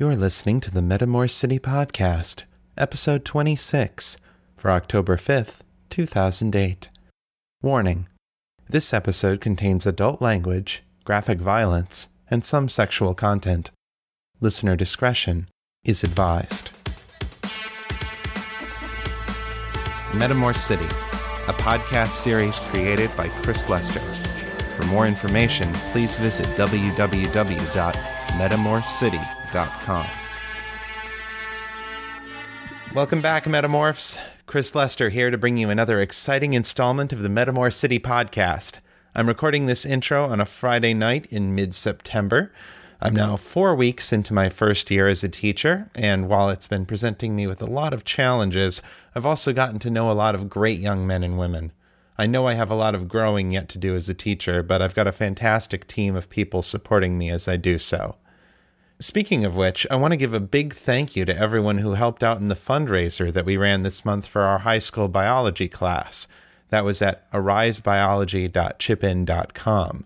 [0.00, 4.16] You're listening to the Metamor City Podcast, episode 26,
[4.56, 6.88] for October 5th, 2008.
[7.60, 8.08] Warning
[8.66, 13.72] This episode contains adult language, graphic violence, and some sexual content.
[14.40, 15.50] Listener discretion
[15.84, 16.70] is advised.
[20.12, 20.88] Metamor City,
[21.46, 24.00] a podcast series created by Chris Lester.
[24.70, 26.46] For more information, please visit
[29.50, 30.06] www.metamorcity.com.
[32.94, 34.20] Welcome back, Metamorphs.
[34.46, 38.80] Chris Lester here to bring you another exciting installment of the Metamor City podcast.
[39.14, 42.52] I'm recording this intro on a Friday night in mid September.
[43.00, 46.84] I'm now four weeks into my first year as a teacher, and while it's been
[46.84, 48.82] presenting me with a lot of challenges,
[49.14, 51.72] I've also gotten to know a lot of great young men and women.
[52.18, 54.82] I know I have a lot of growing yet to do as a teacher, but
[54.82, 58.16] I've got a fantastic team of people supporting me as I do so.
[59.02, 62.22] Speaking of which, I want to give a big thank you to everyone who helped
[62.22, 66.28] out in the fundraiser that we ran this month for our high school biology class.
[66.68, 70.04] That was at arisebiology.chipin.com.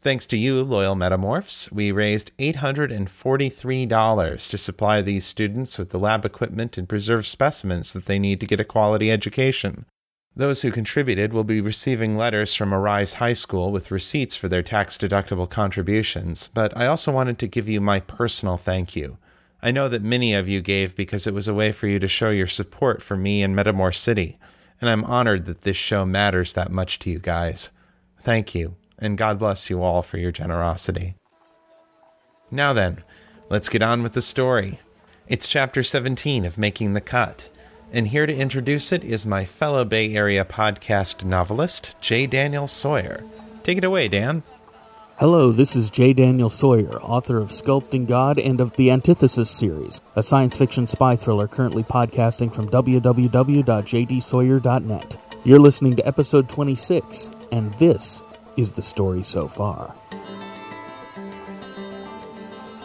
[0.00, 6.24] Thanks to you, loyal metamorphs, we raised $843 to supply these students with the lab
[6.24, 9.84] equipment and preserve specimens that they need to get a quality education.
[10.38, 14.62] Those who contributed will be receiving letters from Arise High School with receipts for their
[14.62, 19.18] tax deductible contributions, but I also wanted to give you my personal thank you.
[19.60, 22.06] I know that many of you gave because it was a way for you to
[22.06, 24.38] show your support for me and Metamor City,
[24.80, 27.70] and I'm honored that this show matters that much to you guys.
[28.20, 31.16] Thank you, and God bless you all for your generosity.
[32.48, 33.02] Now then,
[33.48, 34.78] let's get on with the story.
[35.26, 37.48] It's chapter 17 of Making the Cut
[37.92, 42.26] and here to introduce it is my fellow Bay Area podcast novelist, J.
[42.26, 43.24] Daniel Sawyer.
[43.62, 44.42] Take it away, Dan.
[45.18, 46.12] Hello, this is J.
[46.12, 51.16] Daniel Sawyer, author of Sculpting God and of the Antithesis series, a science fiction spy
[51.16, 55.16] thriller currently podcasting from www.jdsawyer.net.
[55.44, 58.22] You're listening to episode 26, and this
[58.56, 59.94] is the story so far.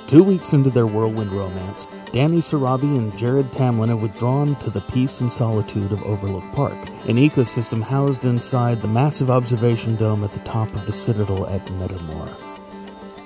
[0.07, 4.81] Two weeks into their whirlwind romance, Danni Sharabi and Jared Tamlin have withdrawn to the
[4.81, 10.31] peace and solitude of Overlook Park, an ecosystem housed inside the massive observation dome at
[10.31, 12.29] the top of the citadel at Metamor.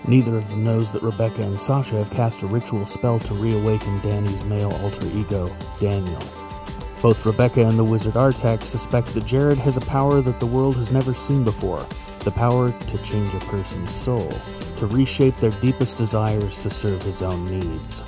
[0.07, 3.99] Neither of them knows that Rebecca and Sasha have cast a ritual spell to reawaken
[3.99, 6.23] Danni's male alter ego, Daniel.
[7.01, 10.77] Both Rebecca and the wizard Artax suspect that Jared has a power that the world
[10.77, 11.85] has never seen before
[12.19, 14.29] the power to change a person's soul,
[14.77, 18.05] to reshape their deepest desires to serve his own needs.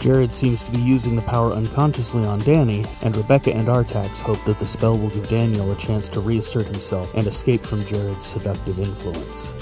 [0.00, 4.42] Jared seems to be using the power unconsciously on Danni, and Rebecca and Artax hope
[4.44, 8.24] that the spell will give Daniel a chance to reassert himself and escape from Jared's
[8.24, 9.52] seductive influence.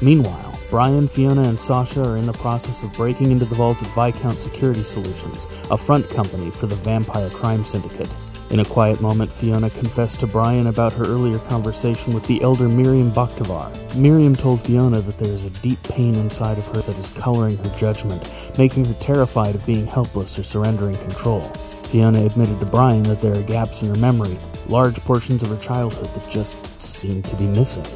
[0.00, 3.88] Meanwhile, Brian, Fiona, and Sasha are in the process of breaking into the vault of
[3.88, 8.14] Viscount Security Solutions, a front company for the Vampire Crime Syndicate.
[8.50, 12.68] In a quiet moment, Fiona confessed to Brian about her earlier conversation with the elder
[12.68, 13.70] Miriam Bakhtavar.
[13.94, 17.56] Miriam told Fiona that there is a deep pain inside of her that is coloring
[17.58, 18.28] her judgment,
[18.58, 21.42] making her terrified of being helpless or surrendering control.
[21.90, 24.36] Fiona admitted to Brian that there are gaps in her memory,
[24.66, 27.86] large portions of her childhood that just seem to be missing.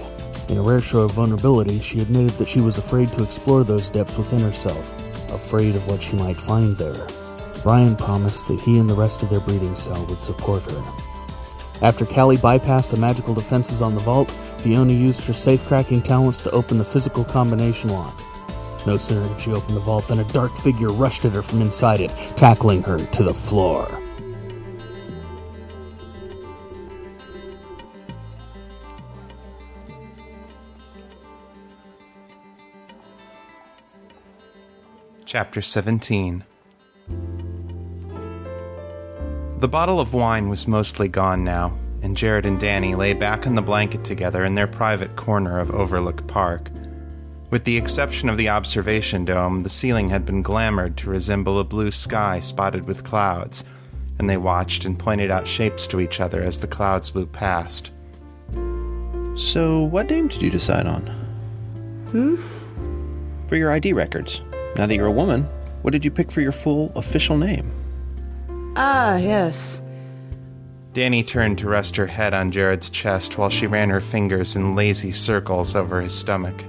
[0.48, 3.90] In a rare show of vulnerability, she admitted that she was afraid to explore those
[3.90, 4.92] depths within herself,
[5.32, 7.08] afraid of what she might find there.
[7.64, 10.82] Brian promised that he and the rest of their breeding cell would support her.
[11.80, 16.50] After Callie bypassed the magical defenses on the vault, Fiona used her safe-cracking talents to
[16.50, 18.22] open the physical combination lock.
[18.86, 21.62] No sooner had she opened the vault than a dark figure rushed at her from
[21.62, 23.88] inside it, tackling her to the floor.
[35.24, 36.44] Chapter 17
[39.58, 43.54] The bottle of wine was mostly gone now, and Jared and Danni lay back on
[43.54, 46.70] the blanket together in their private corner of Overlook Park.
[47.50, 51.64] With the exception of the observation dome, the ceiling had been glamored to resemble a
[51.64, 53.64] blue sky spotted with clouds,
[54.18, 57.92] and they watched and pointed out shapes to each other as the clouds blew past.
[59.36, 61.06] So, what name did you decide on?
[62.10, 62.36] Hmm?
[63.48, 64.42] For your ID records.
[64.76, 65.44] Now that you're a woman,
[65.82, 67.70] what did you pick for your full official name?
[68.76, 69.82] Ah, yes.
[70.94, 74.76] Danni turned to rest her head on Jared's chest while she ran her fingers in
[74.76, 76.64] lazy circles over his stomach.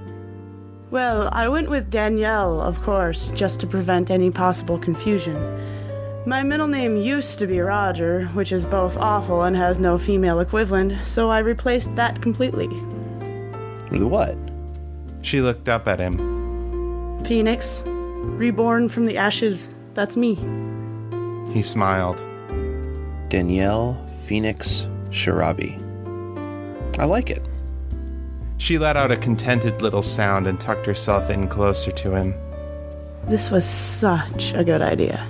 [0.90, 5.36] Well, I went with Danielle, of course, just to prevent any possible confusion.
[6.26, 10.40] My middle name used to be Roger, which is both awful and has no female
[10.40, 12.68] equivalent, so I replaced that completely.
[13.90, 14.36] With what?
[15.22, 17.24] She looked up at him.
[17.24, 19.70] Phoenix, reborn from the ashes.
[19.94, 20.36] that's me.
[21.56, 22.22] He smiled.
[23.30, 25.72] Danielle Phoenix Sharabi.
[26.98, 27.42] I like it.
[28.58, 32.34] She let out a contented little sound and tucked herself in closer to him.
[33.24, 35.26] This was such a good idea.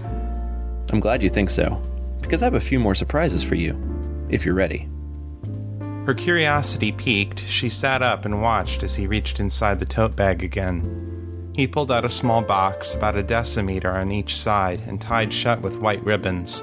[0.91, 1.81] I'm glad you think so,
[2.21, 3.81] because I have a few more surprises for you,
[4.29, 4.89] if you're ready.
[6.07, 10.43] Her curiosity piqued, she sat up and watched as he reached inside the tote bag
[10.43, 11.16] again.
[11.57, 15.63] He pulled out a small box, about a decimeter on each side, and tied shut
[15.63, 16.63] with white ribbons.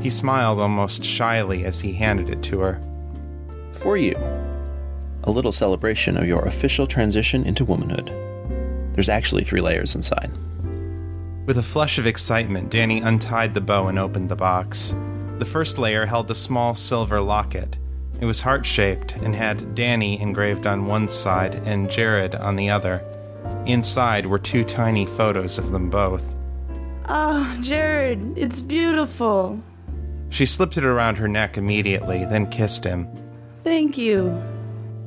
[0.00, 2.80] He smiled almost shyly as he handed it to her.
[3.72, 4.14] For you,
[5.24, 8.12] a little celebration of your official transition into womanhood.
[8.94, 10.30] There's actually three layers inside.
[11.44, 14.94] With a flush of excitement, Danni untied the bow and opened the box.
[15.38, 17.76] The first layer held a small silver locket.
[18.20, 22.70] It was heart shaped and had Danni engraved on one side and Jared on the
[22.70, 23.02] other.
[23.66, 26.34] Inside were two tiny photos of them both.
[27.08, 29.62] Oh, Jared, it's beautiful.
[30.30, 33.08] She slipped it around her neck immediately, then kissed him.
[33.62, 34.42] Thank you.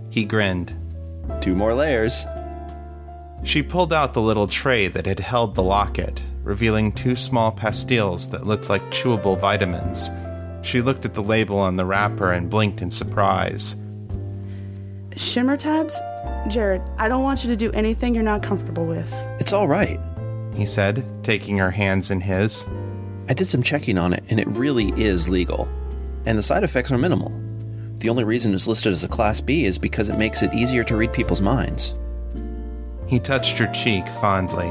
[0.09, 0.73] He grinned.
[1.41, 2.25] Two more layers.
[3.43, 8.29] She pulled out the little tray that had held the locket, revealing two small pastilles
[8.31, 10.09] that looked like chewable vitamins.
[10.61, 13.75] She looked at the label on the wrapper and blinked in surprise.
[15.15, 15.99] Shimmer tabs?
[16.47, 19.11] Jared, I don't want you to do anything you're not comfortable with.
[19.39, 19.99] It's all right.
[20.55, 22.65] He said, taking her hands in his.
[23.27, 25.67] I did some checking on it, and it really is legal.
[26.25, 27.29] And the side effects are minimal.
[27.97, 30.83] The only reason it's listed as a Class B is because it makes it easier
[30.83, 31.95] to read people's minds.
[33.07, 34.67] He touched her cheek fondly.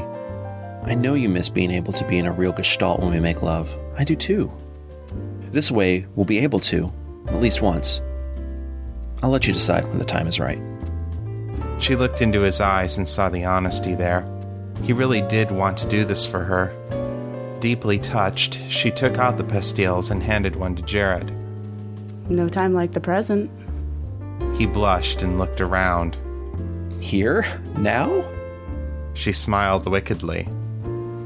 [0.83, 3.41] I know you miss being able to be in a real gestalt when we make
[3.41, 3.73] love.
[3.97, 4.51] I do too.
[5.51, 6.91] This way, we'll be able to,
[7.27, 8.01] at least once.
[9.23, 10.61] I'll let you decide when the time is right.
[11.79, 14.25] She looked into his eyes and saw the honesty there.
[14.83, 16.73] He really did want to do this for her.
[17.59, 21.31] Deeply touched, she took out the pastilles and handed one to Jared.
[22.29, 23.51] No time like the present.
[24.57, 26.17] He blushed and looked around.
[26.99, 27.45] Here?
[27.77, 28.23] Now?
[29.13, 30.47] She smiled wickedly.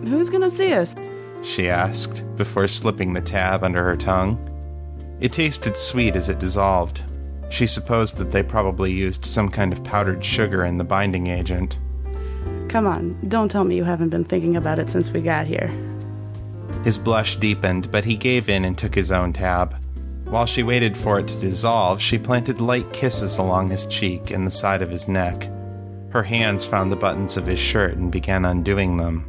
[0.04, 0.96] Who's gonna see us?
[1.42, 4.38] She asked, before slipping the tab under her tongue.
[5.20, 7.02] It tasted sweet as it dissolved.
[7.50, 11.80] She supposed that they probably used some kind of powdered sugar in the binding agent.
[12.70, 15.74] Come on, don't tell me you haven't been thinking about it since we got here.
[16.84, 19.76] His blush deepened, but he gave in and took his own tab.
[20.26, 24.46] While she waited for it to dissolve, she planted light kisses along his cheek and
[24.46, 25.50] the side of his neck.
[26.12, 29.22] Her hands found the buttons of his shirt and began undoing them.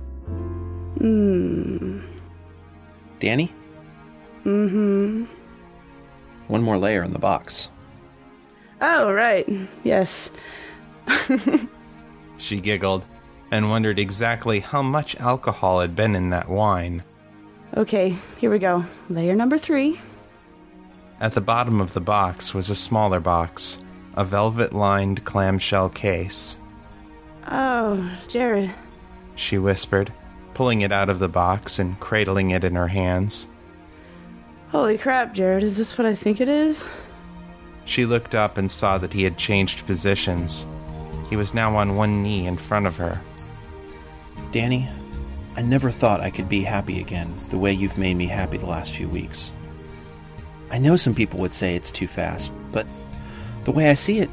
[0.99, 2.01] Hmm.
[3.19, 3.51] Danni?
[4.45, 5.25] Mm hmm.
[6.49, 7.71] One more layer in the box.
[8.81, 9.49] Oh, right.
[9.85, 10.31] Yes.
[12.41, 13.05] She giggled
[13.51, 17.05] and wondered exactly how much alcohol had been in that wine.
[17.77, 18.85] Okay, here we go.
[19.11, 20.01] Layer number three.
[21.21, 23.85] At the bottom of the box was a smaller box,
[24.15, 26.59] a velvet lined clamshell case.
[27.47, 28.73] Oh, Jared.
[29.35, 30.13] She whispered,
[30.55, 33.49] pulling it out of the box and cradling it in her hands.
[34.71, 35.63] Holy crap, Jared.
[35.63, 36.89] Is this what I think it is?
[37.91, 40.65] She looked up and saw that he had changed positions.
[41.29, 43.21] He was now on one knee in front of her.
[44.53, 44.89] Danni,
[45.57, 48.67] I never thought I could be happy again the way you've made me happy the
[48.67, 49.51] last few weeks.
[50.71, 52.87] I know some people would say it's too fast, but
[53.65, 54.31] the way I see it,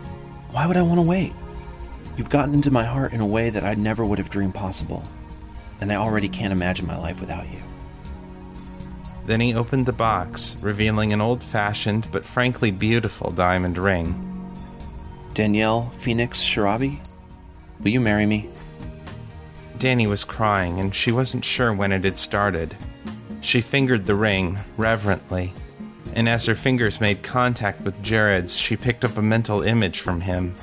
[0.51, 1.33] why would I want to wait?
[2.15, 5.01] You've gotten into my heart in a way that I never would have dreamed possible,
[5.81, 7.63] and I already can't imagine my life without you.
[9.27, 14.23] Then he opened the box, revealing an old fashioned but frankly beautiful diamond ring.
[15.33, 17.05] Danielle Phoenix Sharabi,
[17.81, 18.49] will you marry me?
[19.77, 22.75] Danni was crying, and she wasn't sure when it had started.
[23.41, 25.53] She fingered the ring reverently,
[26.15, 30.21] and as her fingers made contact with Jared's, she picked up a mental image from
[30.21, 30.55] him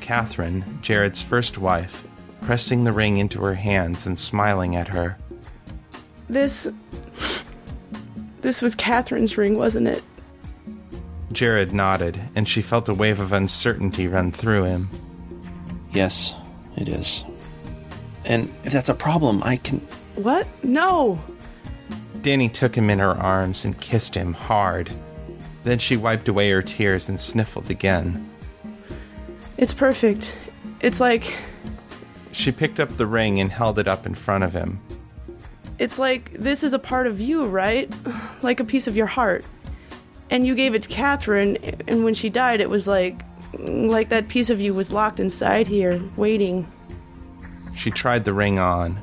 [0.00, 2.06] Catherine, Jared's first wife,
[2.42, 5.18] pressing the ring into her hands and smiling at her.
[6.28, 6.68] This.
[8.44, 10.02] This was Catherine's ring, wasn't it?
[11.32, 14.90] Jared nodded, and she felt a wave of uncertainty run through him.
[15.94, 16.34] Yes,
[16.76, 17.24] it is.
[18.26, 19.78] And if that's a problem, I can.
[20.16, 20.46] What?
[20.62, 21.24] No!
[22.16, 24.90] Danni took him in her arms and kissed him hard.
[25.62, 28.28] Then she wiped away her tears and sniffled again.
[29.56, 30.36] It's perfect.
[30.82, 31.34] It's like.
[32.32, 34.80] She picked up the ring and held it up in front of him.
[35.78, 37.90] It's like this is a part of you, right?
[38.42, 39.42] Like a piece of your heart.
[40.28, 41.56] And you gave it to Catherine,
[41.88, 43.22] and when she died, it was like.
[43.58, 46.70] like that piece of you was locked inside here, waiting.
[47.74, 49.00] She tried the ring on.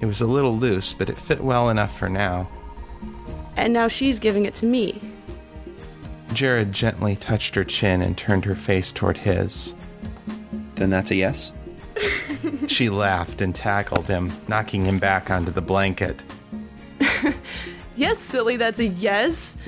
[0.00, 2.48] It was a little loose, but it fit well enough for now.
[3.56, 5.00] And now she's giving it to me.
[6.32, 9.74] Jared gently touched her chin and turned her face toward his.
[10.74, 11.52] Then that's a yes?
[12.66, 16.24] She laughed and tackled him, knocking him back onto the blanket.
[17.94, 19.58] Yes, silly, that's a yes.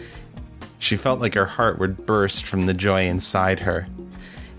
[0.79, 3.87] She felt like her heart would burst from the joy inside her.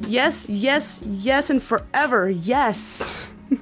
[0.02, 3.32] Yes, yes, yes, and forever, yes.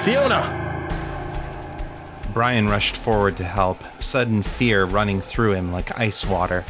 [0.00, 0.54] Fiona!
[2.32, 6.64] Brian rushed forward to help, sudden fear running through him like ice water.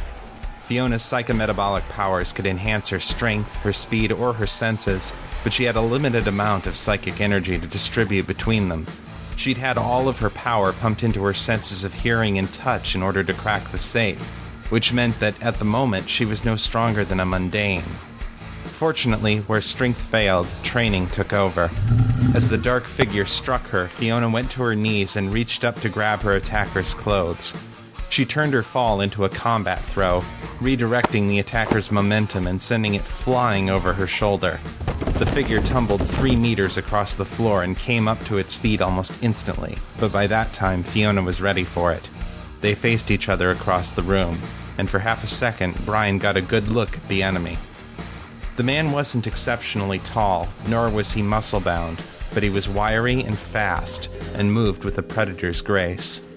[0.69, 5.75] Fiona's psychometabolic powers could enhance her strength, her speed, or her senses, but she had
[5.75, 8.85] a limited amount of psychic energy to distribute between them.
[9.35, 13.01] She'd had all of her power pumped into her senses of hearing and touch in
[13.01, 14.29] order to crack the safe,
[14.69, 17.97] which meant that at the moment she was no stronger than a mundane.
[18.65, 21.71] Fortunately, where strength failed, training took over.
[22.35, 25.89] As the dark figure struck her, Fiona went to her knees and reached up to
[25.89, 27.55] grab her attacker's clothes.
[28.09, 30.21] She turned her fall into a combat throw,
[30.59, 34.59] redirecting the attacker's momentum and sending it flying over her shoulder.
[35.19, 39.21] The figure tumbled three meters across the floor and came up to its feet almost
[39.21, 42.09] instantly, but by that time Fiona was ready for it.
[42.61, 44.39] They faced each other across the room,
[44.77, 47.57] and for half a second, Brian got a good look at the enemy.
[48.55, 52.01] The man wasn't exceptionally tall, nor was he muscle bound,
[52.33, 56.28] but he was wiry and fast, and moved with a predator's grace.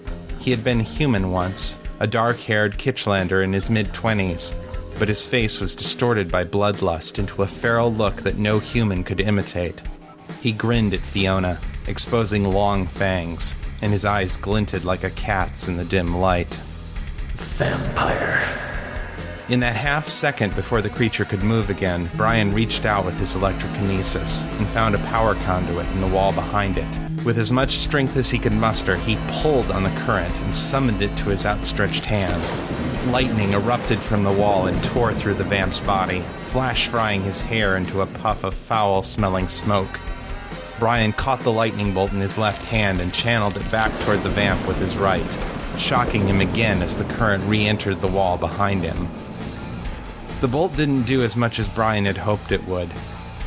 [0.43, 4.53] He had been human once, a dark haired Kitchlander in his mid 20s,
[4.99, 9.21] but his face was distorted by bloodlust into a feral look that no human could
[9.21, 9.81] imitate.
[10.41, 15.77] He grinned at Fiona, exposing long fangs, and his eyes glinted like a cat's in
[15.77, 16.59] the dim light.
[17.35, 18.45] Vampire.
[19.47, 23.37] In that half second before the creature could move again, Brian reached out with his
[23.37, 27.12] electrokinesis and found a power conduit in the wall behind it.
[27.25, 31.01] With as much strength as he could muster, he pulled on the current and summoned
[31.01, 32.43] it to his outstretched hand.
[33.13, 37.77] Lightning erupted from the wall and tore through the vamp's body, flash frying his hair
[37.77, 40.01] into a puff of foul smelling smoke.
[40.79, 44.29] Brian caught the lightning bolt in his left hand and channeled it back toward the
[44.29, 45.39] vamp with his right,
[45.77, 49.09] shocking him again as the current re entered the wall behind him.
[50.41, 52.89] The bolt didn't do as much as Brian had hoped it would.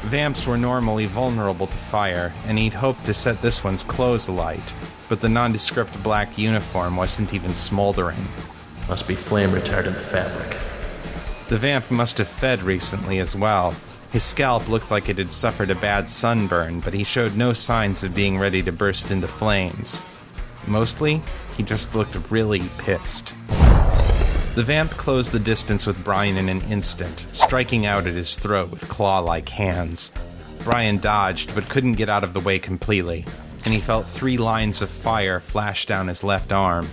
[0.04, 4.74] Vamps were normally vulnerable to fire, and he'd hoped to set this one's clothes alight,
[5.08, 8.28] but the nondescript black uniform wasn't even smoldering.
[8.88, 10.56] Must be flame retardant fabric.
[11.48, 13.74] The vamp must have fed recently as well.
[14.12, 18.04] His scalp looked like it had suffered a bad sunburn, but he showed no signs
[18.04, 20.02] of being ready to burst into flames.
[20.66, 21.22] Mostly,
[21.56, 23.34] he just looked really pissed.
[24.56, 28.70] The vamp closed the distance with Brian in an instant, striking out at his throat
[28.70, 30.12] with claw like hands.
[30.60, 33.26] Brian dodged, but couldn't get out of the way completely,
[33.66, 36.88] and he felt three lines of fire flash down his left arm.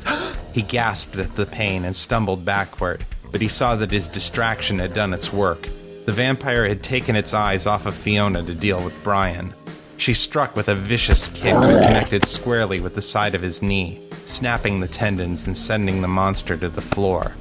[0.51, 4.93] He gasped at the pain and stumbled backward, but he saw that his distraction had
[4.93, 5.69] done its work.
[6.03, 9.53] The vampire had taken its eyes off of Fiona to deal with Brian.
[9.95, 14.05] She struck with a vicious kick that connected squarely with the side of his knee,
[14.25, 17.33] snapping the tendons and sending the monster to the floor.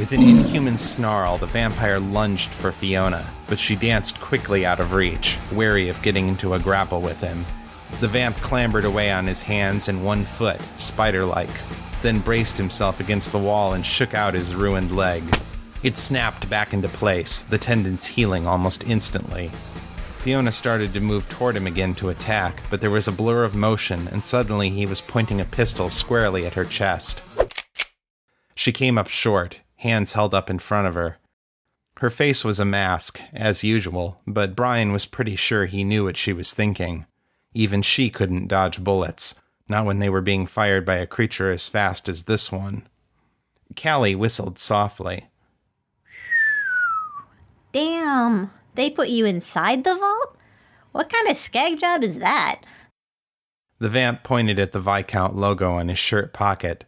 [0.00, 4.94] With an inhuman snarl, the vampire lunged for Fiona, but she danced quickly out of
[4.94, 7.44] reach, wary of getting into a grapple with him.
[8.00, 11.50] The vamp clambered away on his hands and one foot, spider like,
[12.00, 15.22] then braced himself against the wall and shook out his ruined leg.
[15.82, 19.50] It snapped back into place, the tendons healing almost instantly.
[20.16, 23.54] Fiona started to move toward him again to attack, but there was a blur of
[23.54, 27.22] motion, and suddenly he was pointing a pistol squarely at her chest.
[28.54, 31.16] She came up short, hands held up in front of her.
[31.98, 36.16] Her face was a mask, as usual, but Brian was pretty sure he knew what
[36.16, 37.06] she was thinking.
[37.52, 41.68] Even she couldn't dodge bullets, not when they were being fired by a creature as
[41.68, 42.86] fast as this one.
[43.80, 45.28] Callie whistled softly.
[47.72, 50.36] Damn, they put you inside the vault?
[50.92, 52.62] What kind of skag job is that?
[53.78, 56.84] The vamp pointed at the Viscount logo on his shirt pocket.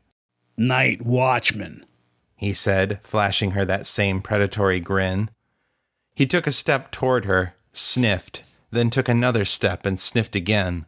[0.58, 1.86] Night Watchman.
[2.42, 5.30] He said, flashing her that same predatory grin.
[6.12, 10.86] He took a step toward her, sniffed, then took another step and sniffed again.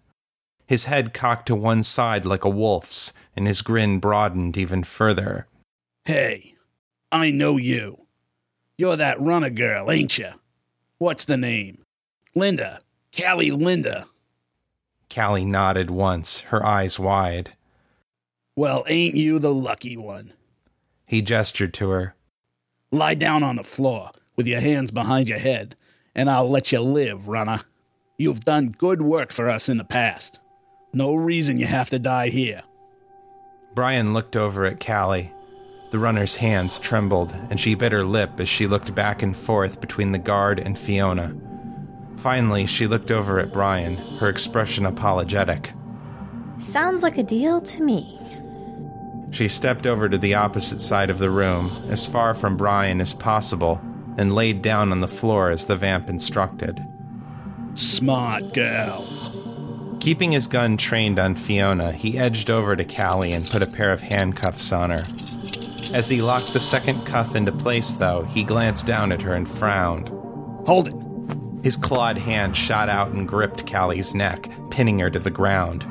[0.67, 5.47] His head cocked to one side like a wolf's, and his grin broadened even further.
[6.05, 6.57] Hey,
[7.13, 8.01] I know you.
[8.77, 10.31] You're that runner girl, ain't you?
[10.99, 11.85] What's the name?
[12.35, 12.81] Linder.
[13.17, 14.07] Callie Linder.
[15.09, 17.53] Callie nodded once, her eyes wide.
[18.57, 20.33] Well, ain't you the lucky one?
[21.15, 22.17] He gestured to her.
[22.91, 24.11] Lie down on the floor.
[24.35, 25.77] with your hands behind your head,
[26.13, 27.61] and I'll let you live, runner.
[28.19, 30.41] You've done good work for us in the past.
[30.93, 32.63] No reason you have to die here.
[33.77, 35.33] Brian looked over at Callie.
[35.93, 39.81] The runner's hands trembled, and she bit her lip as she looked back and forth
[39.81, 41.33] between the guard and Fiona.
[42.17, 45.75] Finally, she looked over at Brian, her expression apologetic.
[46.59, 48.19] Sounds like a deal to me.
[49.35, 53.13] She stepped over to the opposite side of the room, as far from Brian as
[53.13, 53.81] possible,
[54.17, 56.81] and laid down on the floor as the vamp instructed.
[57.75, 59.05] Smart girl.
[59.99, 63.91] Keeping his gun trained on Fiona, he edged over to Callie and put a pair
[63.91, 65.03] of handcuffs on her.
[65.93, 69.49] As he locked the second cuff into place, though, he glanced down at her and
[69.49, 70.11] frowned.
[70.69, 71.65] Hold it.
[71.65, 75.85] His clawed hand shot out and gripped Callie's neck, pinning her to the ground.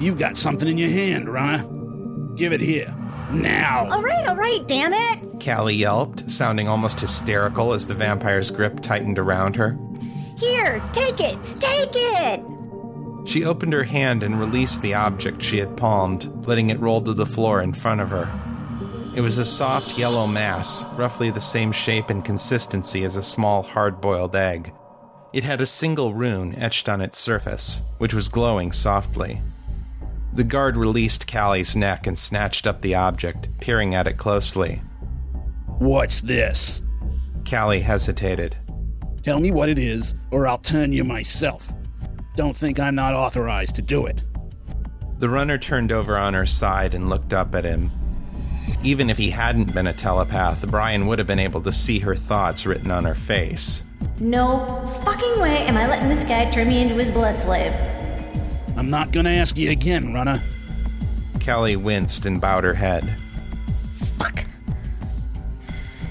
[0.00, 1.81] You've got something in your hand, runner.
[2.36, 2.94] Give it here.
[3.30, 3.88] Now.
[3.90, 5.44] All right, all right, damn it.
[5.44, 9.78] Callie yelped, sounding almost hysterical as the vampire's grip tightened around her.
[10.38, 12.42] Here, take it, take it.
[13.24, 17.14] She opened her hand and released the object she had palmed, letting it roll to
[17.14, 18.30] the floor in front of her.
[19.14, 23.62] It was a soft yellow mass, roughly the same shape and consistency as a small
[23.62, 24.72] hard boiled egg.
[25.32, 29.40] It had a single rune etched on its surface, which was glowing softly.
[30.34, 34.80] The guard released Callie's neck and snatched up the object, peering at it closely.
[35.78, 36.80] What's this?
[37.48, 38.56] Callie hesitated.
[39.22, 41.70] Tell me what it is, or I'll turn you myself.
[42.34, 44.22] Don't think I'm not authorized to do it.
[45.18, 47.90] The runner turned over on her side and looked up at him.
[48.82, 52.14] Even if he hadn't been a telepath, Brian would have been able to see her
[52.14, 53.84] thoughts written on her face.
[54.18, 57.72] No fucking way am I letting this guy turn me into his blood slave.
[58.76, 60.42] I'm not gonna ask you again, runner.
[61.44, 63.16] Callie winced and bowed her head.
[64.18, 64.44] Fuck.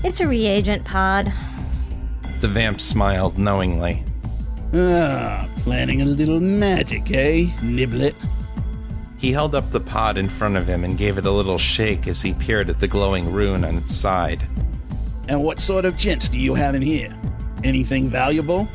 [0.04, 1.32] It's a reagent pod.
[2.40, 4.04] The vamp smiled knowingly.
[4.74, 8.16] Ah, planning a little magic, eh, Niblet?
[9.18, 12.08] He held up the pod in front of him and gave it a little shake
[12.08, 14.48] as he peered at the glowing rune on its side.
[15.28, 17.16] And what sort of gents do you have in here?
[17.64, 18.68] Anything valuable?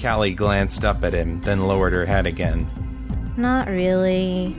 [0.00, 2.68] Callie glanced up at him, then lowered her head again.
[3.36, 4.54] Not really.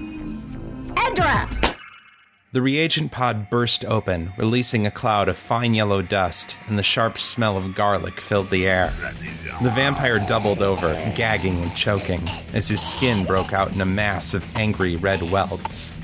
[0.97, 1.49] Edra!
[2.51, 7.17] The reagent pod burst open, releasing a cloud of fine yellow dust, and the sharp
[7.17, 8.93] smell of garlic filled the air.
[9.61, 12.21] The vampire doubled over, gagging and choking,
[12.53, 15.97] as his skin broke out in a mass of angry red welts.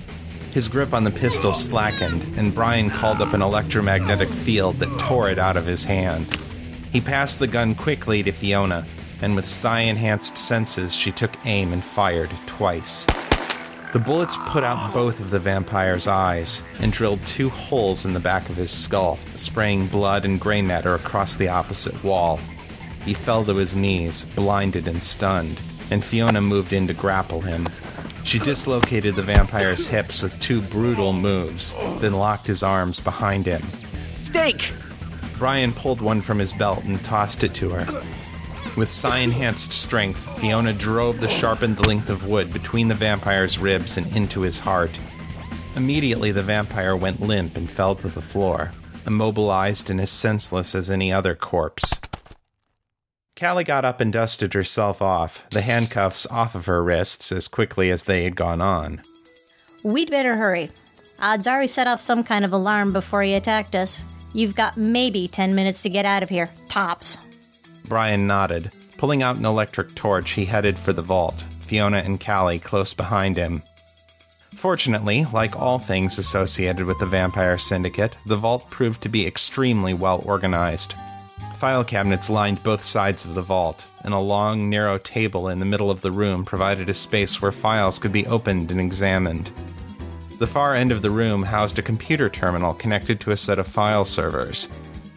[0.52, 5.30] His grip on the pistol slackened, and Brian called up an electromagnetic field that tore
[5.30, 6.28] it out of his hand.
[6.92, 8.86] He passed the gun quickly to Fiona,
[9.22, 13.06] and with psi enhanced senses, she took aim and fired twice.
[13.94, 18.22] The bullets put out both of the vampire's eyes and drilled two holes in the
[18.22, 22.40] back of his skull, spraying blood and gray matter across the opposite wall.
[23.04, 27.68] He fell to his knees, blinded and stunned, and Fiona moved in to grapple him.
[28.24, 33.62] She dislocated the vampire's hips with two brutal moves, then locked his arms behind him.
[34.22, 34.72] Stake!
[35.38, 38.04] Brian pulled one from his belt and tossed it to her.
[38.78, 43.98] With psi enhanced strength, Fiona drove the sharpened length of wood between the vampire's ribs
[43.98, 44.98] and into his heart.
[45.76, 48.72] Immediately, the vampire went limp and fell to the floor,
[49.06, 52.00] immobilized and as senseless as any other corpse.
[53.38, 57.90] Callie got up and dusted herself off, the handcuffs off of her wrists as quickly
[57.90, 59.02] as they had gone on.
[59.84, 60.72] We'd better hurry.
[61.20, 64.04] Are he set off some kind of alarm before he attacked us.
[64.34, 66.52] You've got maybe 10 minutes to get out of here.
[66.70, 67.18] Tops.
[67.91, 68.71] Brian nodded.
[68.95, 73.36] Pulling out an electric torch, he headed for the vault, Fiona and Callie close behind
[73.36, 73.63] him.
[74.56, 79.93] Fortunately, like all things associated with the Vampire Syndicate, the vault proved to be extremely
[79.93, 80.95] well organized.
[81.58, 85.65] File cabinets lined both sides of the vault, and a long, narrow table in the
[85.65, 89.51] middle of the room provided a space where files could be opened and examined.
[90.39, 93.67] The far end of the room housed a computer terminal connected to a set of
[93.67, 94.71] file servers.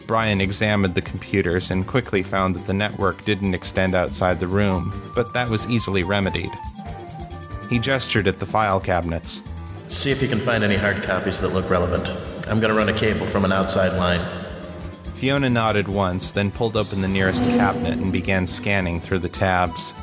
[0.07, 4.93] Brian examined the computers and quickly found that the network didn't extend outside the room,
[5.15, 6.51] but that was easily remedied.
[7.69, 9.43] He gestured at the file cabinets.
[9.87, 12.07] See if you can find any hard copies that look relevant.
[12.47, 14.21] I'm gonna run a cable from an outside line.
[15.15, 19.93] Fiona nodded once, then pulled open the nearest cabinet and began scanning through the tabs.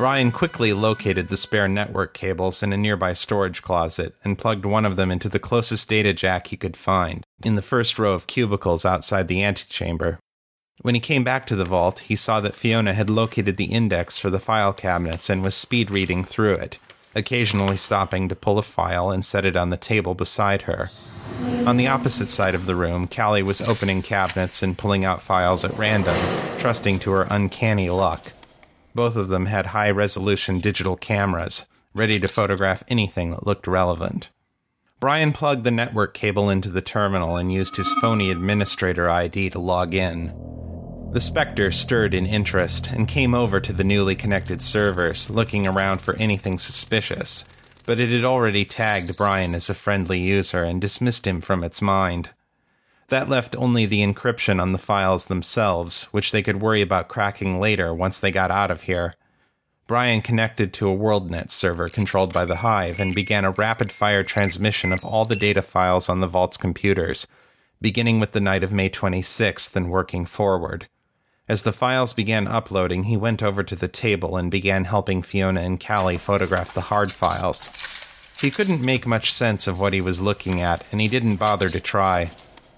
[0.00, 4.86] Brian quickly located the spare network cables in a nearby storage closet and plugged one
[4.86, 8.26] of them into the closest data jack he could find, in the first row of
[8.26, 10.18] cubicles outside the antechamber.
[10.80, 14.18] When he came back to the vault, he saw that Fiona had located the index
[14.18, 16.78] for the file cabinets and was speed reading through it,
[17.14, 20.88] occasionally stopping to pull a file and set it on the table beside her.
[21.66, 25.62] On the opposite side of the room, Callie was opening cabinets and pulling out files
[25.62, 26.16] at random,
[26.58, 28.32] trusting to her uncanny luck.
[28.94, 34.30] Both of them had high resolution digital cameras, ready to photograph anything that looked relevant.
[35.00, 39.58] Brian plugged the network cable into the terminal and used his phony administrator ID to
[39.58, 40.34] log in.
[41.12, 46.00] The Spectre stirred in interest and came over to the newly connected servers, looking around
[46.00, 47.48] for anything suspicious,
[47.86, 51.80] but it had already tagged Brian as a friendly user and dismissed him from its
[51.82, 52.30] mind.
[53.10, 57.58] That left only the encryption on the files themselves, which they could worry about cracking
[57.58, 59.16] later once they got out of here.
[59.88, 64.22] Brian connected to a WorldNet server controlled by the Hive and began a rapid fire
[64.22, 67.26] transmission of all the data files on the Vault's computers,
[67.80, 70.86] beginning with the night of May 26th and working forward.
[71.48, 75.62] As the files began uploading, he went over to the table and began helping Fiona
[75.62, 77.70] and Callie photograph the hard files.
[78.40, 81.68] He couldn't make much sense of what he was looking at, and he didn't bother
[81.70, 82.30] to try.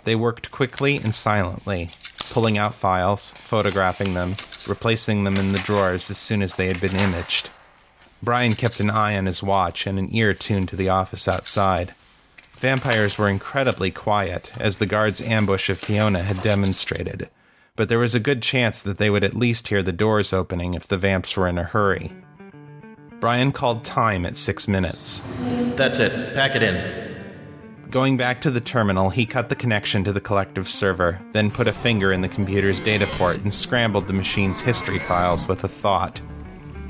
[0.05, 1.91] They worked quickly and silently,
[2.31, 4.37] pulling out files, photographing them,
[4.67, 7.51] replacing them in the drawers as soon as they had been imaged.
[8.23, 11.95] Brian kept an eye on his watch and an ear tuned to the office outside.
[12.53, 17.29] Vampires were incredibly quiet, as the guard's ambush of Fiona had demonstrated
[17.77, 20.75] but there was a good chance that they would at least hear the doors opening
[20.75, 22.13] if the vamps were in a hurry.
[23.19, 25.23] Brian called time at six minutes.
[25.77, 26.35] That's it.
[26.35, 27.12] Pack it in.
[27.93, 31.69] Going back to the terminal, he cut the connection to the collective server, then put
[31.69, 35.69] a finger in the computer's data port and scrambled the machine's history files with a
[35.69, 36.23] thought.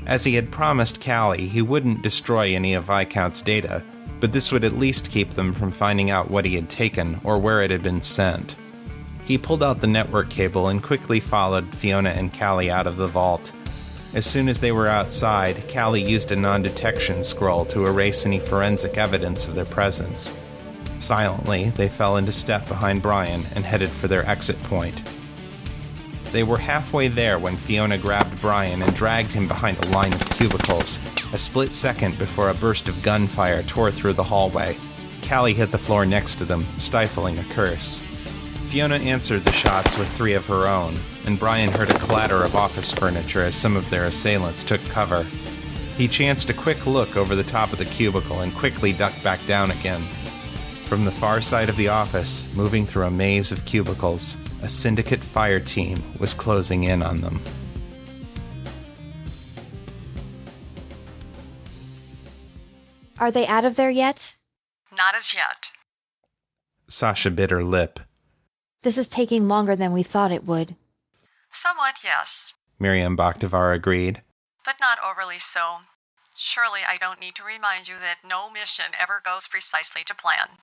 [0.05, 3.83] As he had promised Callie, he wouldn't destroy any of Viscount's data,
[4.21, 7.37] but this would at least keep them from finding out what he had taken or
[7.37, 8.55] where it had been sent.
[9.25, 13.07] He pulled out the network cable and quickly followed Fiona and Callie out of the
[13.07, 13.51] vault.
[14.13, 18.39] As soon as they were outside, Callie used a non detection scroll to erase any
[18.39, 20.33] forensic evidence of their presence.
[21.03, 25.03] Silently, they fell into step behind Brian and headed for their exit point.
[26.31, 30.29] They were halfway there when Fiona grabbed Brian and dragged him behind a line of
[30.37, 31.01] cubicles,
[31.33, 34.77] a split second before a burst of gunfire tore through the hallway.
[35.27, 38.01] Callie hit the floor next to them, stifling a curse.
[38.67, 42.55] Fiona answered the shots with three of her own, and Brian heard a clatter of
[42.55, 45.23] office furniture as some of their assailants took cover.
[45.97, 49.45] He chanced a quick look over the top of the cubicle and quickly ducked back
[49.45, 50.07] down again.
[50.85, 55.21] From the far side of the office, moving through a maze of cubicles, a syndicate
[55.21, 57.41] fire team was closing in on them.
[63.19, 64.35] Are they out of there yet?
[64.95, 65.71] Not as yet.
[66.87, 67.99] Sasha bit her lip.
[68.83, 70.75] This is taking longer than we thought it would.
[71.49, 72.53] Somewhat, yes.
[72.79, 74.21] Miriam Bakhtavar agreed.
[74.65, 75.77] But not overly so.
[76.35, 80.57] Surely I don't need to remind you that no mission ever goes precisely to plan.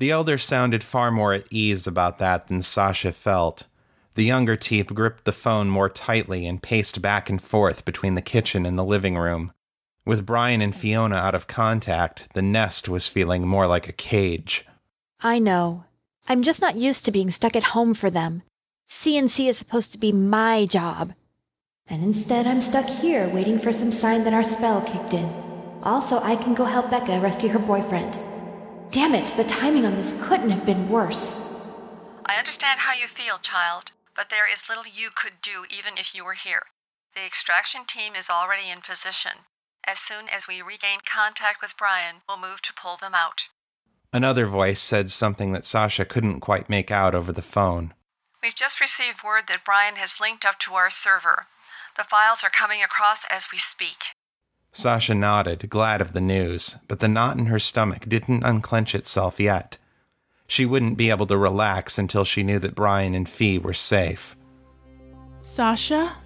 [0.00, 3.66] The elder sounded far more at ease about that than Sasha felt.
[4.14, 8.22] The younger Teep gripped the phone more tightly and paced back and forth between the
[8.22, 9.52] kitchen and the living room.
[10.06, 14.64] With Brian and Fiona out of contact, the nest was feeling more like a cage.
[15.20, 15.84] I know.
[16.26, 18.42] I'm just not used to being stuck at home for them.
[18.88, 21.12] CNC is supposed to be my job.
[21.86, 25.30] And instead, I'm stuck here waiting for some sign that our spell kicked in.
[25.82, 28.18] Also, I can go help Becca rescue her boyfriend.
[28.90, 31.62] Damn it, the timing on this couldn't have been worse.
[32.26, 36.12] I understand how you feel, child, but there is little you could do even if
[36.12, 36.64] you were here.
[37.14, 39.46] The extraction team is already in position.
[39.86, 43.48] As soon as we regain contact with Brian, we'll move to pull them out.
[44.12, 47.94] Another voice said something that Sasha couldn't quite make out over the phone.
[48.42, 51.46] We've just received word that Brian has linked up to our server.
[51.96, 54.16] The files are coming across as we speak.
[54.72, 59.40] Sasha nodded, glad of the news, but the knot in her stomach didn't unclench itself
[59.40, 59.78] yet.
[60.46, 64.36] She wouldn't be able to relax until she knew that Brian and Fee were safe.
[65.42, 66.16] Sasha?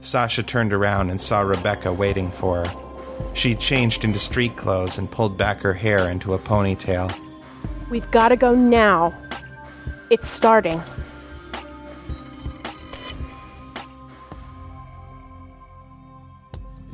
[0.00, 2.76] Sasha turned around and saw Rebecca waiting for her.
[3.34, 7.16] She'd changed into street clothes and pulled back her hair into a ponytail.
[7.90, 9.14] We've got to go now.
[10.10, 10.82] It's starting.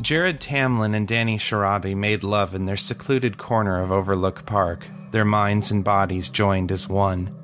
[0.01, 5.25] Jared Tamlin and Danni Sharabi made love in their secluded corner of Overlook Park, their
[5.25, 7.35] minds and bodies joined as one.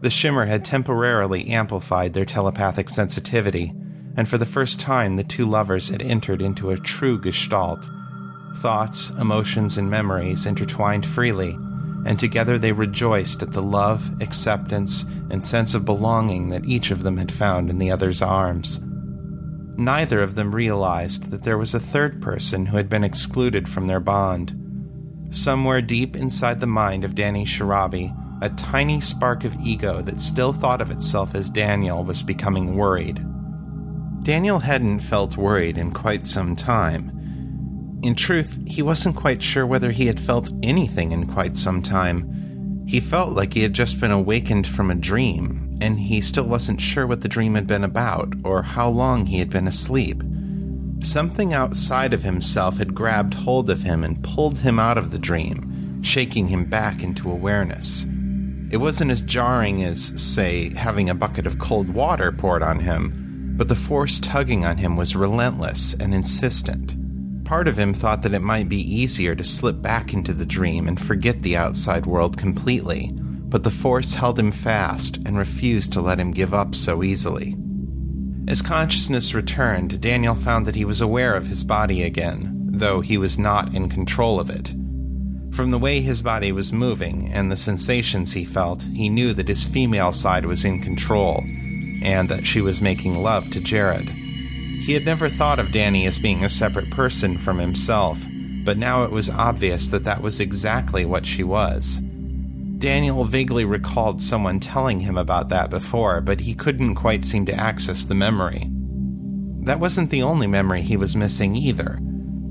[0.00, 3.74] The shimmer had temporarily amplified their telepathic sensitivity,
[4.16, 7.90] and for the first time the two lovers had entered into a true gestalt.
[8.58, 11.58] Thoughts, emotions, and memories intertwined freely,
[12.06, 17.02] and together they rejoiced at the love, acceptance, and sense of belonging that each of
[17.02, 18.80] them had found in the other's arms.
[19.78, 23.86] Neither of them realized that there was a third person who had been excluded from
[23.86, 24.52] their bond.
[25.30, 28.12] Somewhere deep inside the mind of Danni Sharabi,
[28.42, 33.24] a tiny spark of ego that still thought of itself as Daniel was becoming worried.
[34.24, 37.12] Daniel hadn't felt worried in quite some time.
[38.02, 42.84] In truth, he wasn't quite sure whether he had felt anything in quite some time.
[42.88, 46.80] He felt like he had just been awakened from a dream, and he still wasn't
[46.80, 50.22] sure what the dream had been about or how long he had been asleep.
[51.02, 55.18] Something outside of himself had grabbed hold of him and pulled him out of the
[55.18, 58.04] dream, shaking him back into awareness.
[58.70, 63.54] It wasn't as jarring as, say, having a bucket of cold water poured on him,
[63.56, 66.94] but the force tugging on him was relentless and insistent.
[67.44, 70.86] Part of him thought that it might be easier to slip back into the dream
[70.86, 73.16] and forget the outside world completely,
[73.48, 77.56] but the force held him fast and refused to let him give up so easily.
[78.46, 83.18] As consciousness returned, Daniel found that he was aware of his body again, though he
[83.18, 84.74] was not in control of it.
[85.54, 89.48] From the way his body was moving and the sensations he felt, he knew that
[89.48, 91.42] his female side was in control,
[92.02, 94.08] and that she was making love to Jared.
[94.08, 98.24] He had never thought of Danni as being a separate person from himself,
[98.64, 102.02] but now it was obvious that that was exactly what she was.
[102.78, 107.54] Daniel vaguely recalled someone telling him about that before, but he couldn't quite seem to
[107.54, 108.70] access the memory.
[109.62, 112.00] That wasn't the only memory he was missing either.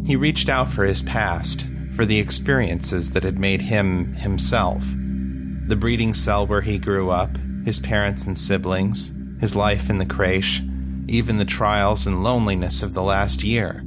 [0.05, 4.83] He reached out for his past, for the experiences that had made him himself.
[5.67, 10.05] The breeding cell where he grew up, his parents and siblings, his life in the
[10.05, 10.61] creche,
[11.07, 13.83] even the trials and loneliness of the last year.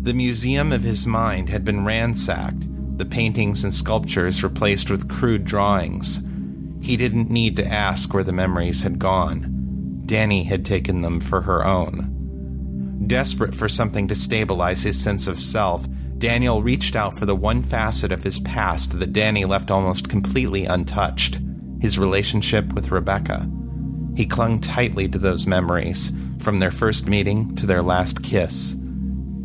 [0.00, 2.64] The museum of his mind had been ransacked,
[2.96, 6.26] the paintings and sculptures replaced with crude drawings.
[6.80, 10.02] He didn't need to ask where the memories had gone.
[10.06, 13.04] Danni had taken them for her own.
[13.06, 15.86] Desperate for something to stabilize his sense of self,
[16.18, 20.64] Daniel reached out for the one facet of his past that Danni left almost completely
[20.64, 21.38] untouched
[21.80, 23.48] his relationship with Rebecca.
[24.16, 28.76] He clung tightly to those memories, from their first meeting to their last kiss.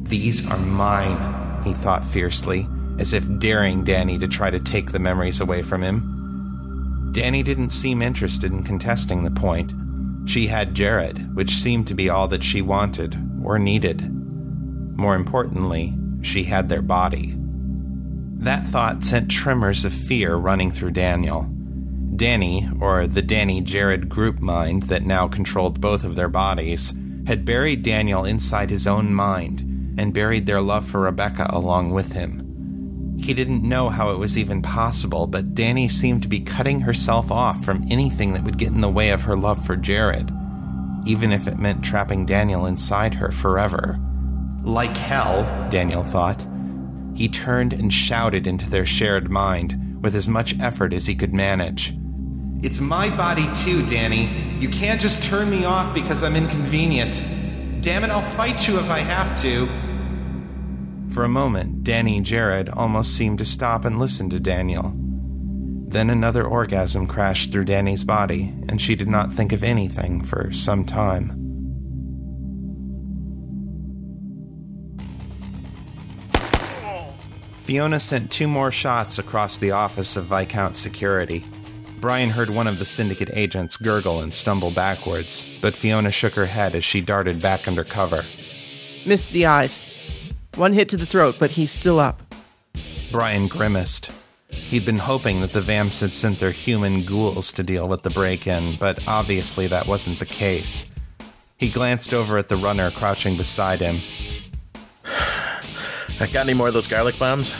[0.04, 2.68] These are mine, he thought fiercely,
[3.00, 7.12] as if daring Danni to try to take the memories away from him.
[7.14, 9.74] Danni didn't seem interested in contesting the point.
[10.26, 14.10] She had Jared, which seemed to be all that she wanted or needed.
[14.98, 17.36] More importantly, she had their body.
[18.38, 21.48] That thought sent tremors of fear running through Daniel.
[22.16, 27.46] Danni, or the Danni Jared group mind that now controlled both of their bodies, had
[27.46, 29.62] buried Daniel inside his own mind
[29.98, 32.51] and buried their love for Rebecca along with him.
[33.22, 37.32] He didn't know how it was even possible, but Danni seemed to be cutting herself
[37.32, 40.32] off from anything that would get in the way of her love for Jared,
[41.06, 44.00] even if it meant trapping Daniel inside her forever.
[44.64, 46.48] Like hell, Daniel thought.
[47.14, 51.34] He turned and shouted into their shared mind with as much effort as he could
[51.34, 51.94] manage.
[52.64, 54.60] It's my body too, Danni.
[54.60, 57.24] You can't just turn me off because I'm inconvenient.
[57.82, 59.70] Damn it, I'll fight you if I have to.
[61.12, 64.94] For a moment, Danni and Jared almost seemed to stop and listen to Daniel.
[64.96, 70.54] Then another orgasm crashed through Danni's body, and she did not think of anything for
[70.54, 71.38] some time.
[77.58, 81.44] Fiona sent two more shots across the office of Viscount Security.
[82.00, 86.46] Brian heard one of the syndicate agents gurgle and stumble backwards, but Fiona shook her
[86.46, 88.24] head as she darted back under cover.
[89.06, 89.91] Missed the eyes.
[90.56, 92.22] One hit to the throat, but he's still up.
[93.12, 94.12] Brian grimaced.
[94.50, 98.10] He'd been hoping that the Vamps had sent their human ghouls to deal with the
[98.10, 100.92] break in, but obviously that wasn't the case.
[101.58, 103.98] He glanced over at the runner crouching beside him.
[106.20, 107.54] I got any more of those garlic bombs?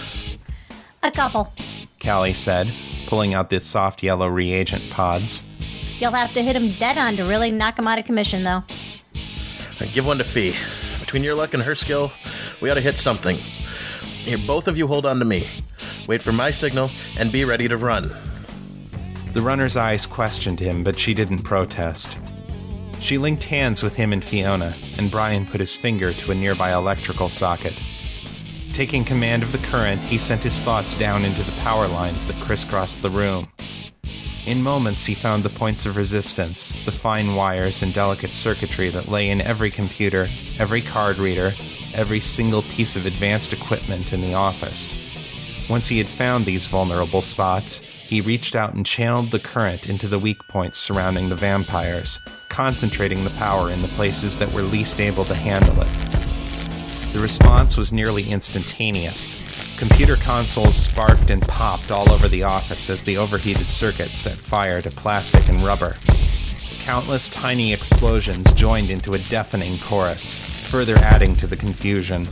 [1.04, 1.52] A couple.
[2.04, 2.72] Callie said,
[3.08, 5.46] pulling out the soft yellow reagent pods.
[6.00, 8.64] You'll have to hit him dead on to really knock him out of commission, though.
[9.94, 10.56] Give one to Fee.
[11.12, 12.10] Between your luck and her skill,
[12.62, 13.36] we ought to hit something.
[13.36, 15.46] Here, both of you hold on to me.
[16.08, 18.10] Wait for my signal and be ready to run.
[19.34, 22.18] The runner's eyes questioned him, but she didn't protest.
[23.02, 26.72] She linked hands with him and Fiona, and Brian put his finger to a nearby
[26.72, 27.78] electrical socket.
[28.72, 32.40] Taking command of the current, he sent his thoughts down into the power lines that
[32.40, 33.50] crisscrossed the room.
[34.48, 39.08] In moments, he found the points of resistance, the fine wires and delicate circuitry that
[39.08, 40.28] lay in every computer,
[40.58, 41.54] every card reader,
[41.94, 44.98] every single piece of advanced equipment in the office.
[45.70, 50.08] Once he had found these vulnerable spots, he reached out and channeled the current into
[50.08, 55.00] the weak points surrounding the vampires, concentrating the power in the places that were least
[55.00, 56.31] able to handle it.
[57.14, 59.36] The response was nearly instantaneous.
[59.78, 64.82] Computer consoles sparked and popped all over the office as the overheated circuit set fire
[64.82, 65.98] to plastic and rubber.
[66.80, 70.34] Countless tiny explosions joined into a deafening chorus,
[70.70, 72.28] further adding to the confusion.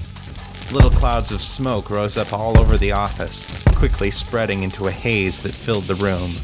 [0.71, 5.39] Little clouds of smoke rose up all over the office, quickly spreading into a haze
[5.41, 6.35] that filled the room.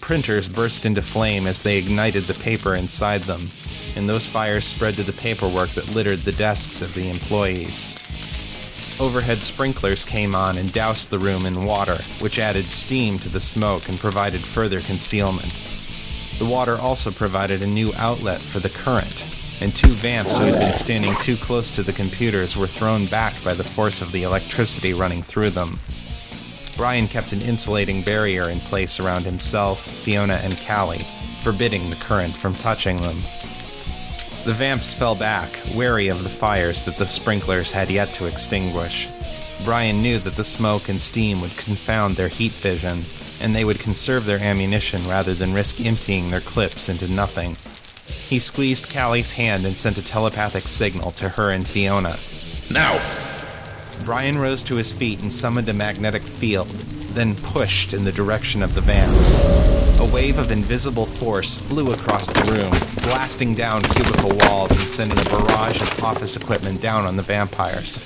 [0.00, 3.50] Printers burst into flame as they ignited the paper inside them,
[3.96, 7.86] and those fires spread to the paperwork that littered the desks of the employees.
[9.00, 13.40] Overhead sprinklers came on and doused the room in water, which added steam to the
[13.40, 15.60] smoke and provided further concealment.
[16.38, 19.26] The water also provided a new outlet for the current,
[19.60, 23.34] and two vamps who had been standing too close to the computers were thrown back
[23.42, 25.78] by the force of the electricity running through them.
[26.76, 31.06] Brian kept an insulating barrier in place around himself, Fiona, and Callie,
[31.42, 33.16] forbidding the current from touching them.
[34.44, 39.08] The vamps fell back, wary of the fires that the sprinklers had yet to extinguish.
[39.64, 43.04] Brian knew that the smoke and steam would confound their heat vision,
[43.40, 47.56] and they would conserve their ammunition rather than risk emptying their clips into nothing.
[48.28, 52.18] He squeezed Callie's hand and sent a telepathic signal to her and Fiona.
[52.70, 53.00] Now!
[54.04, 56.68] Brian rose to his feet and summoned a magnetic field,
[57.14, 59.40] then pushed in the direction of the vamps.
[60.00, 62.70] A wave of invisible force flew across the room,
[63.04, 67.98] blasting down cubicle walls and sending a barrage of office equipment down on the vampires.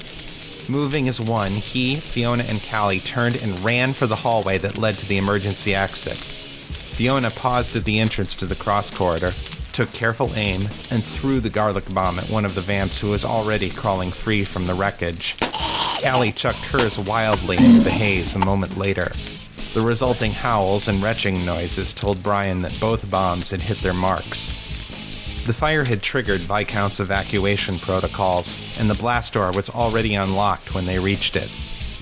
[0.68, 4.98] Moving as one, he, Fiona, and Callie turned and ran for the hallway that led
[4.98, 6.18] to the emergency exit.
[6.18, 9.32] Fiona paused at the entrance to the cross corridor,
[9.72, 13.24] took careful aim, and threw the garlic bomb at one of the vamps who was
[13.24, 15.36] already crawling free from the wreckage.
[16.02, 19.10] Callie chucked hers wildly into the haze a moment later.
[19.74, 24.52] The resulting howls and retching noises told Brian that both bombs had hit their marks.
[25.46, 30.86] The fire had triggered Viscount's evacuation protocols, and the blast door was already unlocked when
[30.86, 31.50] they reached it.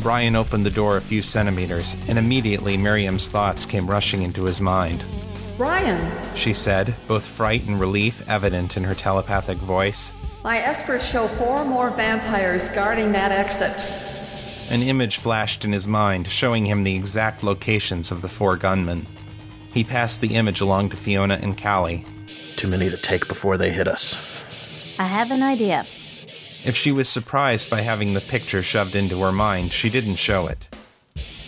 [0.00, 4.60] Brian opened the door a few centimeters, and immediately Miriam's thoughts came rushing into his
[4.60, 5.04] mind.
[5.56, 10.12] Brian, She said, both fright and relief evident in her telepathic voice.
[10.46, 13.84] My espers show four more vampires guarding that exit.
[14.70, 19.08] An image flashed in his mind, showing him the exact locations of the four gunmen.
[19.74, 22.04] He passed the image along to Fiona and Callie.
[22.54, 24.16] Too many to take before they hit us.
[25.00, 25.84] I have an idea.
[26.64, 30.46] If she was surprised by having the picture shoved into her mind, she didn't show
[30.46, 30.68] it.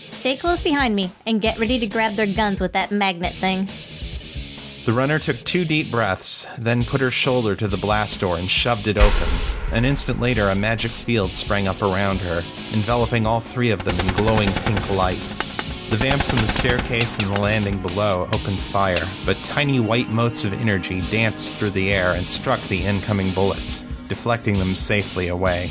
[0.09, 3.69] Stay close behind me and get ready to grab their guns with that magnet thing.
[4.89, 8.51] The runner took two deep breaths, then put her shoulder to the blast door and
[8.51, 9.29] shoved it open.
[9.71, 14.01] An instant later, a magic field sprang up around her, enveloping all three of them
[14.01, 15.37] in glowing pink light.
[15.91, 20.47] The vamps on the staircase and the landing below opened fire, but tiny white motes
[20.47, 25.71] of energy danced through the air and struck the incoming bullets, deflecting them safely away.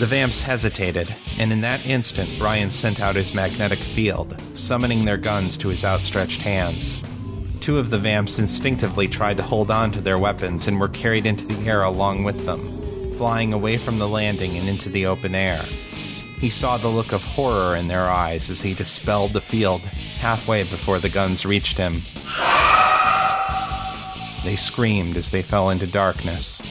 [0.00, 5.18] The vamps hesitated, and in that instant, Brian sent out his magnetic field, summoning their
[5.18, 7.00] guns to his outstretched hands.
[7.62, 11.26] Two of the vamps instinctively tried to hold on to their weapons and were carried
[11.26, 15.32] into the air along with them, flying away from the landing and into the open
[15.32, 15.62] air.
[16.40, 20.64] He saw the look of horror in their eyes as he dispelled the field halfway
[20.64, 22.02] before the guns reached him.
[24.42, 26.62] They screamed as they fell into darkness.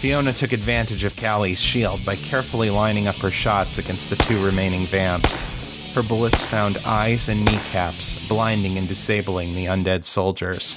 [0.00, 4.44] Fiona took advantage of Callie's shield by carefully lining up her shots against the two
[4.44, 5.46] remaining vamps.
[5.94, 10.76] Her bullets found eyes and kneecaps, blinding and disabling the undead soldiers.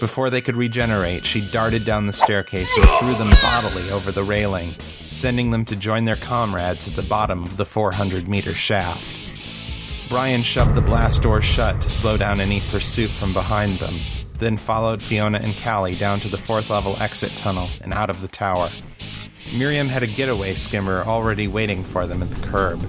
[0.00, 4.22] Before they could regenerate, she darted down the staircase and threw them bodily over the
[4.22, 4.74] railing,
[5.10, 9.16] sending them to join their comrades at the bottom of the 400 meter shaft.
[10.10, 13.94] Brian shoved the blast door shut to slow down any pursuit from behind them,
[14.36, 18.20] then followed Fiona and Callie down to the fourth level exit tunnel and out of
[18.20, 18.68] the tower.
[19.56, 22.82] Miriam had a getaway skimmer already waiting for them at the curb.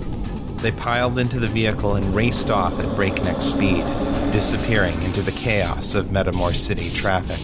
[0.65, 3.85] They piled into the vehicle and raced off at breakneck speed,
[4.31, 7.39] disappearing into the chaos of Metamor City traffic.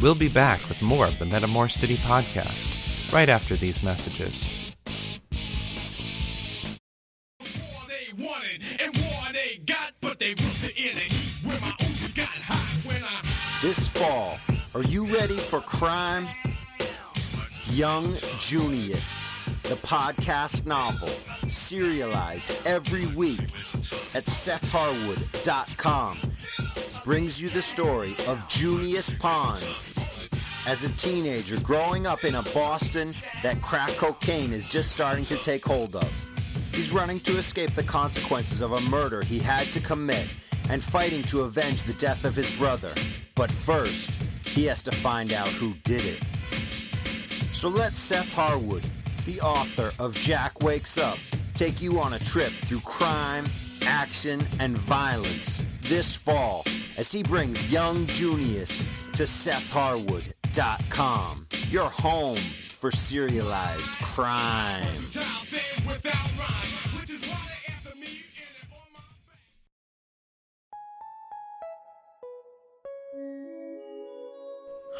[0.00, 4.72] We'll be back with more of the Metamor City podcast right after these messages.
[7.40, 12.14] they wanted and war they got, but they wrote the inner heat where my Uzi
[12.14, 14.36] got hot when I This fall,
[14.76, 16.28] are you ready for crime?
[17.76, 19.28] Young Junius,
[19.64, 21.10] the podcast novel,
[21.46, 23.38] serialized every week
[24.14, 26.16] at SethHarwood.com,
[27.04, 29.94] brings you the story of Junius Ponds.
[30.66, 35.36] As a teenager growing up in a Boston that crack cocaine is just starting to
[35.36, 36.10] take hold of.
[36.72, 40.34] He's running to escape the consequences of a murder he had to commit
[40.70, 42.94] and fighting to avenge the death of his brother.
[43.34, 44.12] But first,
[44.46, 46.22] he has to find out who did it.
[47.56, 48.84] So let Seth Harwood,
[49.24, 51.16] the author of Jack Wakes Up,
[51.54, 53.46] take you on a trip through crime,
[53.86, 56.66] action, and violence this fall
[56.98, 64.84] as he brings young Junius to SethHarwood.com, your home for serialized crime.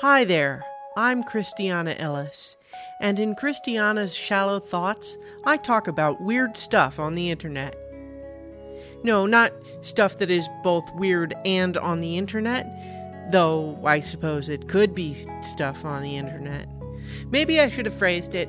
[0.00, 0.64] Hi there,
[0.99, 2.57] I'm Christiana Ellis,
[3.03, 7.76] and in Christiana's Shallow Thoughts, I talk about weird stuff on the internet.
[9.03, 12.66] No, not stuff that is both weird and on the internet,
[13.30, 16.66] though I suppose it could be stuff on the internet.
[17.30, 18.49] Maybe I should have phrased it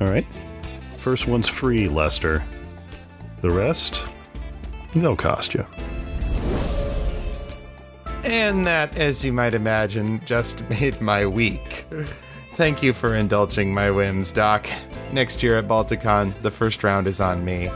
[0.00, 0.26] All right.
[0.98, 2.44] First one's free, Lester.
[3.42, 4.04] The rest,
[4.94, 5.66] they'll cost you.
[8.22, 11.86] And that, as you might imagine, just made my week.
[12.54, 14.66] Thank you for indulging my whims, Doc.
[15.12, 17.70] Next year at Balticon, the first round is on me.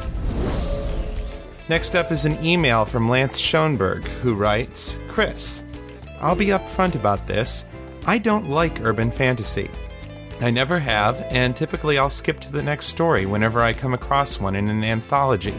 [1.69, 5.65] Next up is an email from Lance Schoenberg, who writes Chris,
[6.21, 7.67] I'll be upfront about this.
[8.07, 9.71] I don't like urban fantasy.
[10.41, 14.41] I never have, and typically I'll skip to the next story whenever I come across
[14.41, 15.55] one in an anthology.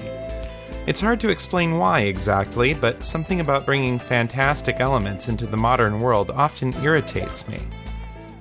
[0.85, 5.99] It's hard to explain why exactly, but something about bringing fantastic elements into the modern
[5.99, 7.59] world often irritates me.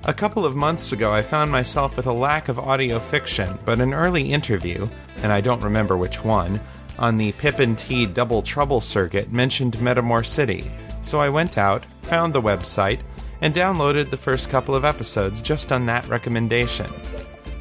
[0.07, 3.79] A couple of months ago, I found myself with a lack of audio fiction, but
[3.79, 4.87] an early interview,
[5.23, 6.61] and I don't remember which one,
[6.99, 12.33] on the Pippin T Double Trouble circuit mentioned Metamor City, so I went out, found
[12.33, 12.99] the website,
[13.41, 16.93] and downloaded the first couple of episodes just on that recommendation.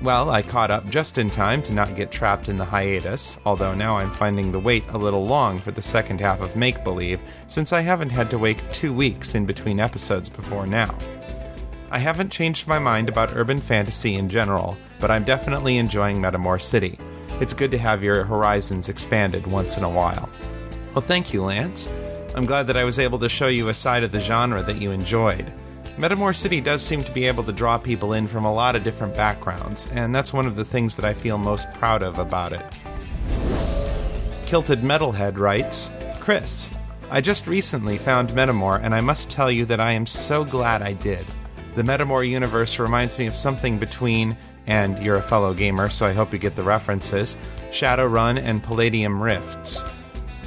[0.03, 3.75] Well, I caught up just in time to not get trapped in the hiatus, although
[3.75, 7.23] now I'm finding the wait a little long for the second half of Make Believe,
[7.47, 10.95] since I haven't had to wait two weeks in between episodes before now.
[11.95, 16.61] I haven't changed my mind about urban fantasy in general, but I'm definitely enjoying Metamor
[16.61, 16.99] City.
[17.41, 20.29] It's good to have your horizons expanded once in a while.
[20.93, 21.93] Well, thank you, Lance.
[22.35, 24.83] I'm glad that I was able to show you a side of the genre that
[24.83, 25.53] you enjoyed.
[25.97, 28.83] Metamor City does seem to be able to draw people in from a lot of
[28.83, 32.53] different backgrounds, and that's one of the things that I feel most proud of about
[32.53, 32.67] it.
[34.43, 36.77] Kilted Metalhead writes Chris,
[37.09, 40.83] I just recently found Metamor, and I must tell you that I am so glad
[40.83, 41.25] I did.
[41.75, 46.13] The Metamor universe reminds me of something between, and you're a fellow gamer, so I
[46.13, 47.37] hope you get the references,
[47.71, 49.85] Shadowrun and Palladium Rifts.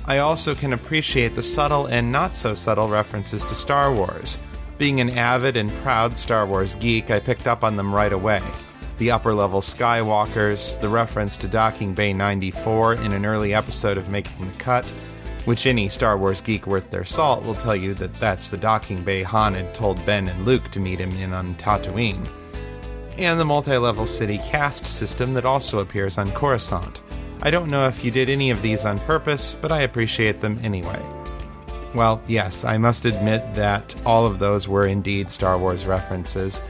[0.06, 4.40] I also can appreciate the subtle and not so subtle references to Star Wars.
[4.78, 8.42] Being an avid and proud Star Wars geek, I picked up on them right away.
[8.98, 14.10] The upper level Skywalkers, the reference to Docking Bay 94 in an early episode of
[14.10, 14.92] Making the Cut,
[15.48, 19.02] which any Star Wars geek worth their salt will tell you that that's the docking
[19.02, 22.30] bay Han had told Ben and Luke to meet him in on Tatooine.
[23.18, 27.02] And the multi level city caste system that also appears on Coruscant.
[27.41, 30.60] I don't know if you did any of these on purpose, but I appreciate them
[30.64, 31.02] anyway.
[31.95, 36.62] Well, yes, I must admit that all of those were indeed Star Wars references.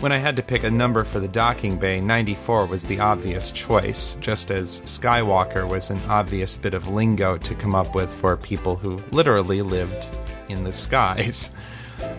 [0.00, 3.50] When I had to pick a number for the docking bay, 94 was the obvious
[3.50, 8.36] choice, just as Skywalker was an obvious bit of lingo to come up with for
[8.36, 10.10] people who literally lived
[10.48, 11.50] in the skies.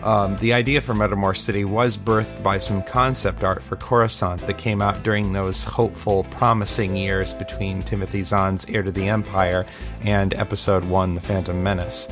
[0.02, 4.58] Um, the idea for Metamor City was birthed by some concept art for Coruscant that
[4.58, 9.66] came out during those hopeful, promising years between Timothy Zahn's Heir to the Empire
[10.00, 12.08] and Episode 1 The Phantom Menace.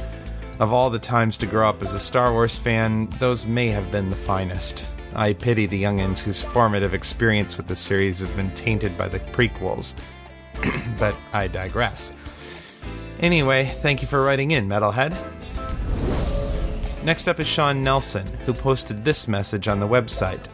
[0.61, 3.91] Of all the times to grow up as a Star Wars fan, those may have
[3.91, 4.85] been the finest.
[5.15, 9.21] I pity the youngins whose formative experience with the series has been tainted by the
[9.21, 9.99] prequels.
[10.99, 12.15] but I digress.
[13.21, 15.17] Anyway, thank you for writing in, Metalhead.
[17.05, 20.47] Next up is Sean Nelson, who posted this message on the website.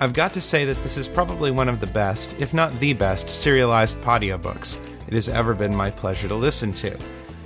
[0.00, 2.92] I've got to say that this is probably one of the best, if not the
[2.92, 6.96] best, serialized audiobooks it has ever been my pleasure to listen to.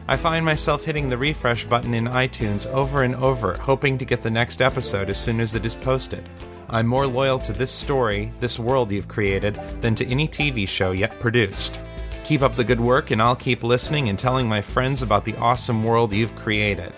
[0.08, 4.22] I find myself hitting the refresh button in iTunes over and over, hoping to get
[4.22, 6.28] the next episode as soon as it is posted.
[6.68, 10.92] I'm more loyal to this story, this world you've created, than to any TV show
[10.92, 11.80] yet produced.
[12.24, 15.36] Keep up the good work, and I'll keep listening and telling my friends about the
[15.36, 16.92] awesome world you've created.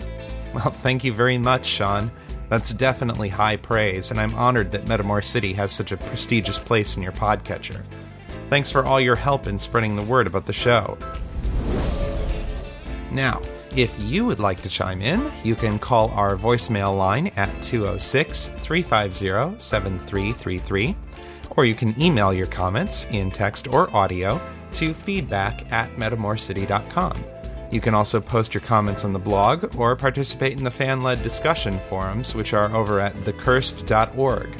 [0.53, 2.11] Well, thank you very much, Sean.
[2.49, 6.95] That's definitely high praise, and I'm honored that Metamor City has such a prestigious place
[6.95, 7.83] in your podcatcher.
[8.49, 10.97] Thanks for all your help in spreading the word about the show.
[13.11, 13.41] Now,
[13.75, 18.47] if you would like to chime in, you can call our voicemail line at 206
[18.47, 20.95] 350 7333,
[21.57, 24.41] or you can email your comments in text or audio
[24.73, 27.23] to feedback at metamorcity.com.
[27.71, 31.23] You can also post your comments on the blog or participate in the fan led
[31.23, 34.55] discussion forums, which are over at thecursed.org.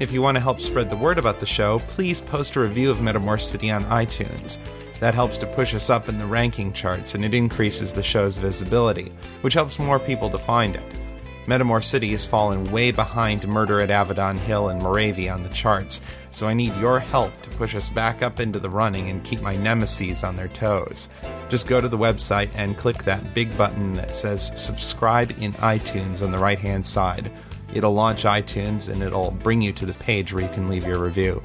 [0.00, 2.90] If you want to help spread the word about the show, please post a review
[2.90, 4.58] of Metamor City on iTunes.
[5.00, 8.38] That helps to push us up in the ranking charts and it increases the show's
[8.38, 11.00] visibility, which helps more people to find it.
[11.48, 16.02] Metamor City has fallen way behind Murder at Avedon Hill and Morevi on the charts,
[16.30, 19.40] so I need your help to push us back up into the running and keep
[19.40, 21.08] my nemesis on their toes.
[21.48, 26.22] Just go to the website and click that big button that says subscribe in iTunes
[26.22, 27.32] on the right hand side.
[27.72, 31.02] It'll launch iTunes and it'll bring you to the page where you can leave your
[31.02, 31.42] review.